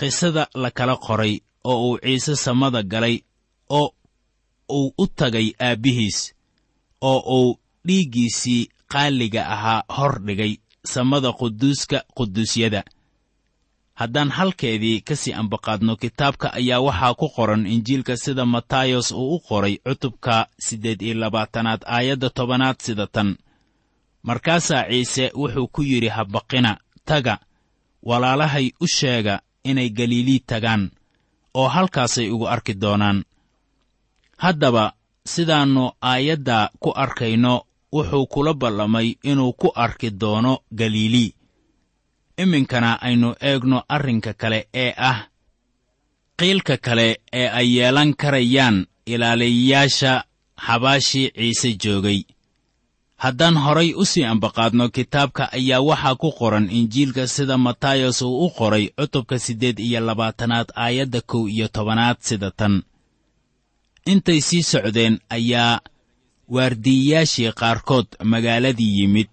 qisada 0.00 0.44
la 0.62 0.70
kala 0.78 0.96
qoray 1.06 1.34
oo 1.70 1.78
uu 1.88 1.98
ciise 2.04 2.36
samada 2.44 2.82
galay 2.92 3.16
oo 3.78 3.88
uu 4.78 4.88
u 4.98 5.06
tagay 5.18 5.48
aabbihiis 5.66 6.18
oo 7.10 7.18
uu 7.38 7.58
dhiiggiisii 7.86 8.68
qaaliga 8.92 9.42
ahaa 9.54 9.82
hor 9.96 10.14
dhigay 10.26 10.52
samada 10.92 11.32
quduuska 11.32 11.98
quduusyada. 12.16 12.82
Haddaan 13.94 14.30
halkeedii 14.30 15.00
ka 15.00 15.16
sii 15.16 15.32
ambaqaadno 15.32 15.96
kitaabka 15.96 16.46
ayaa 16.58 16.80
waxaa 16.86 17.14
ku 17.14 17.28
qoran 17.36 17.66
injiilka 17.66 18.16
sida 18.16 18.44
matayos 18.46 19.08
uu 19.12 19.34
u 19.36 19.40
qoray 19.48 19.76
cutubka 19.86 20.46
siddeed 20.66 21.02
iyo 21.02 21.14
labaatanaad 21.14 21.82
aayadda 21.86 22.30
tobanaad 22.30 22.76
sida 22.86 23.06
tan 23.06 23.36
markaasaa 24.28 24.88
ciise 24.90 25.24
wuxuu 25.40 25.68
ku 25.68 25.82
yidhi 25.82 26.08
habaqina 26.08 26.72
taga. 27.04 27.38
Walaalahay 28.02 28.66
u 28.80 28.86
sheega 28.86 29.40
inay 29.64 29.88
galiilii 29.90 30.40
tagaan 30.50 30.90
oo 31.54 31.68
halkaasay 31.68 32.30
ugu 32.30 32.46
arki 32.48 32.74
doonaan. 32.80 33.24
Haddaba 34.36 34.92
sidaannu 35.32 35.84
aayadda 36.10 36.70
ku 36.82 36.90
arkayno 37.04 37.54
wuxuu 37.92 38.26
kula 38.26 38.54
ballamay 38.54 39.08
inuu 39.22 39.52
ku 39.52 39.72
arki 39.74 40.10
doono 40.10 40.58
galiilii. 40.74 41.34
Iminkana 42.42 43.02
aynu 43.02 43.34
eegno 43.40 43.82
arrinka 43.88 44.32
kale 44.34 44.68
ee 44.74 44.94
ah 44.96 45.18
qiilka 46.38 46.76
kale 46.76 47.20
ee 47.32 47.48
ay 47.48 47.68
yeelan 47.76 48.14
karayaan 48.14 48.86
ilaaliyayaasha 49.06 50.24
xabaashii 50.66 51.30
ciise 51.30 51.70
joogay 51.82 52.20
haddaan 53.24 53.56
horay 53.64 53.90
u 53.96 54.04
sii 54.04 54.24
ambaqaadno 54.32 54.84
kitaabka 54.96 55.44
ayaa 55.58 55.80
waxaa 55.88 56.14
ku 56.22 56.28
qoran 56.38 56.66
injiilka 56.78 57.24
sida 57.34 57.56
matayos 57.66 58.18
uu 58.22 58.44
u 58.46 58.50
qoray 58.58 58.84
cutubka 58.98 59.38
siddeed 59.44 59.78
iyo 59.78 60.00
labaatanaad 60.08 60.68
aayadda 60.84 61.20
kow 61.30 61.44
iyo 61.54 61.66
tobanaad 61.68 62.16
sida 62.28 62.50
tan. 62.58 62.74
Intay 64.12 64.40
sii 64.48 64.62
socdeen 64.62 65.14
ayaa 65.36 65.80
waardiiyayaashii 66.54 67.52
qaarkood 67.60 68.06
magaaladii 68.32 68.92
yimid 69.00 69.30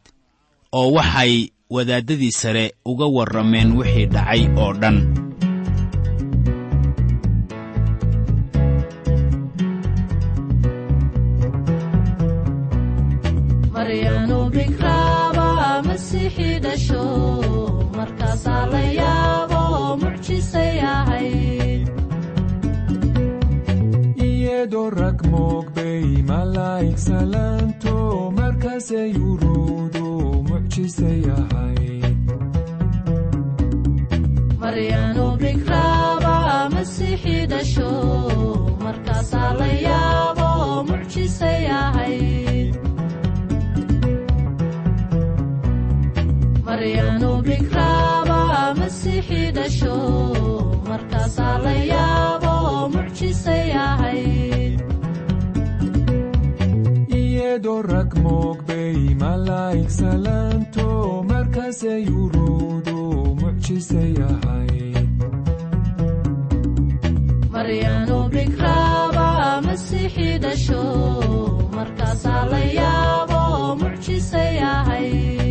oo 0.71 0.91
waxay 0.97 1.33
wadaaddadii 1.69 2.31
sare 2.41 2.65
uga 2.85 3.05
warrameen 3.15 3.69
wixii 3.77 4.05
dhacay 4.13 4.41
oo 4.63 4.73
dhan 4.81 4.97
maryanu 13.81 14.37
bikraaba 14.55 15.47
masiixii 15.87 16.57
dhasho 16.65 17.03
markaasaa 17.97 18.63
la 18.73 18.81
yaabo 18.99 19.61
mucjisay 20.01 20.75
ahayd 20.95 21.87
iyadoo 24.27 24.89
rag 24.99 25.19
moogbay 25.31 26.05
malaa'ig 26.29 26.97
salaanto 27.07 27.95
markaasay 28.39 29.11
uruudu 29.29 30.05
mucjisay 30.49 31.21
ahayd 31.39 32.21
maryanu 34.61 35.25
bikraaba 35.41 36.35
masiixii 36.75 37.43
dhasho 37.55 37.91
markaasaa 38.85 39.51
la 39.63 39.69
yaabo 39.87 40.49
mucjisay 40.91 41.61
ahayd 41.81 42.50
rag 57.91 58.11
moogbay 58.23 58.97
malaa'ig 59.21 59.89
salaanto 59.99 60.87
markaasay 61.29 62.03
uruudu 62.21 62.99
mucjisay 63.41 64.13
ahayd 64.29 65.09
maryanu 67.53 68.17
bikraaba 68.33 69.27
masiixii 69.65 70.35
dhasho 70.43 70.83
markaasaa 71.77 72.43
la 72.51 72.61
yaabo 72.79 73.41
mucjisay 73.81 74.55
ahayd 74.73 75.50